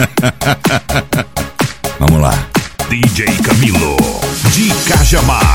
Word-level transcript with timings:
Vamos 1.98 2.20
lá. 2.20 2.32
DJ 2.88 3.26
Camilo, 3.44 3.96
de 4.54 4.70
Cajamar, 4.88 5.49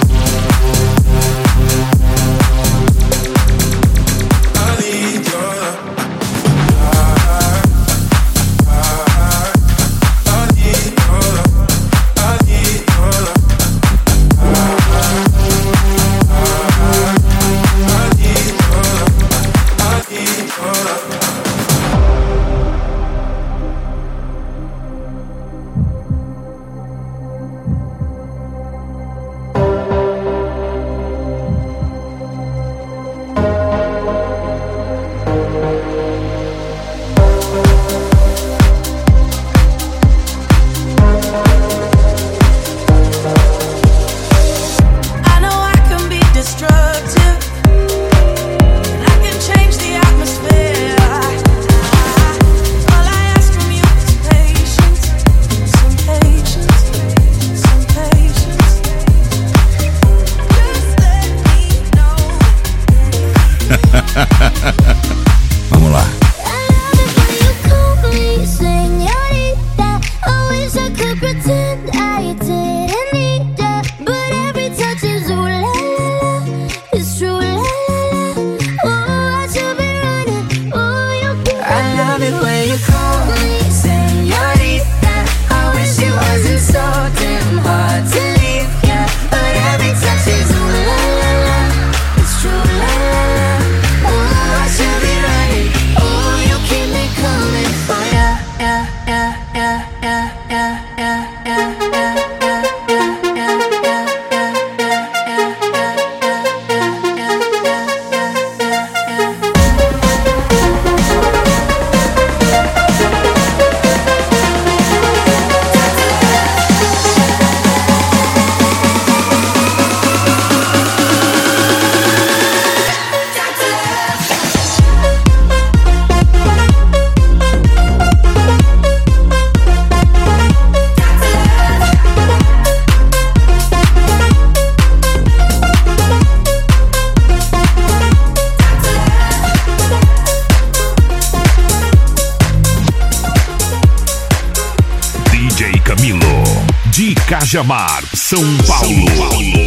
can't 147.52 147.69
more. 147.69 149.62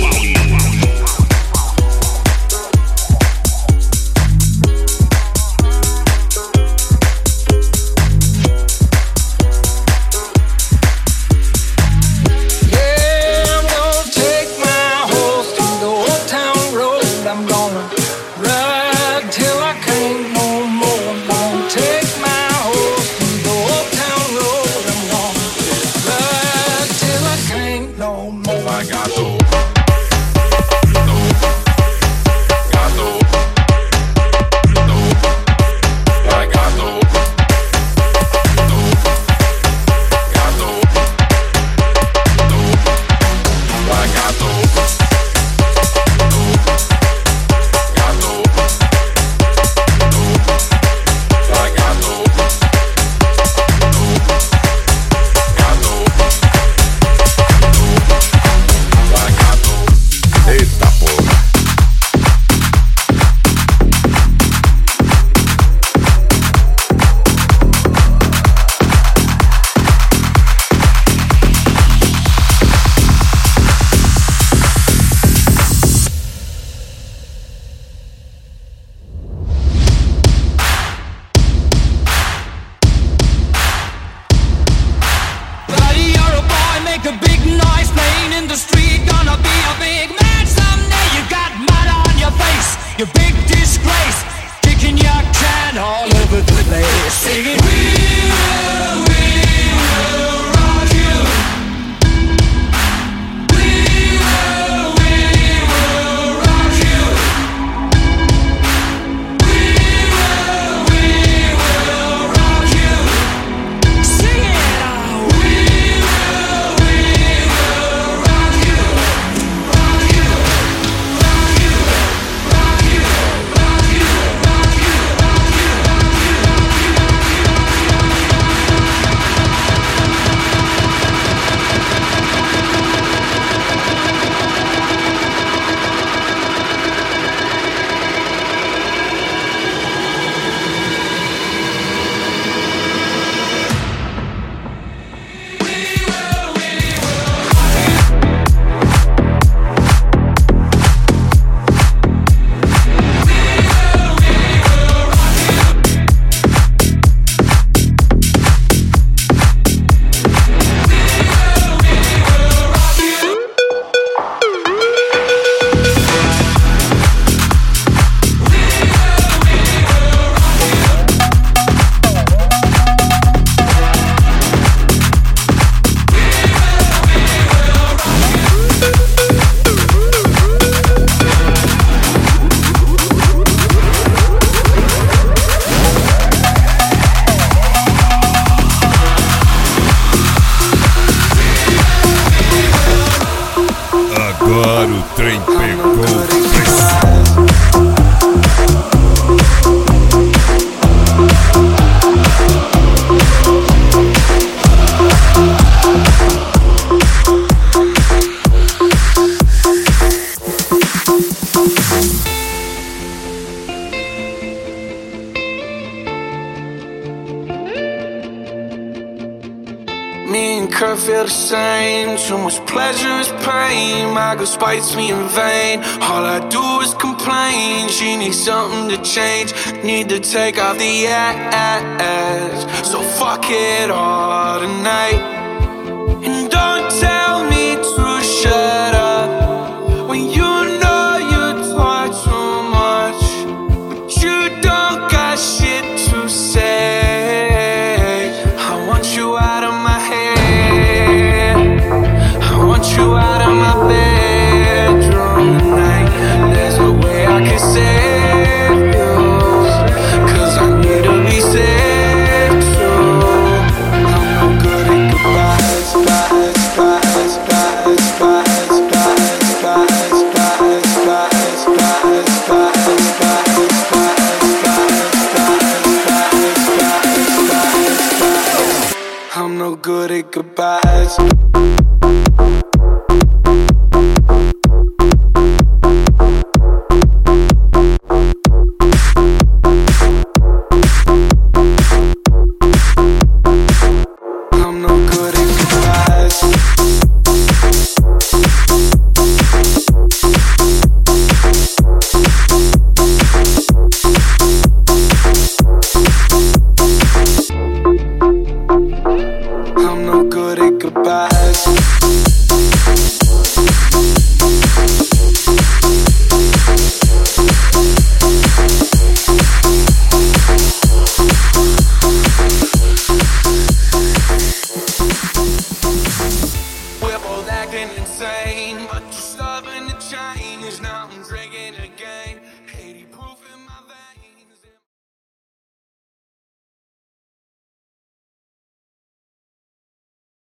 same. 221.46 222.18
Too 222.18 222.38
much 222.38 222.60
pleasure 222.66 223.20
is 223.20 223.30
pain. 223.46 224.14
My 224.14 224.36
girl 224.36 224.46
spites 224.46 224.96
me 224.96 225.12
in 225.12 225.28
vain. 225.30 225.80
All 226.02 226.26
I 226.26 226.40
do 226.50 226.66
is 226.82 226.94
complain. 226.96 227.90
She 227.90 228.18
needs 228.18 228.44
something 228.44 228.90
to 228.90 228.98
change. 229.04 229.54
Need 229.84 230.10
to 230.10 230.20
take 230.20 230.58
off 230.58 230.78
the 230.78 231.08
ass. 231.08 232.60
So 232.90 233.02
fuck 233.02 233.46
it 233.50 233.92
all 233.92 234.60
tonight. 234.60 235.25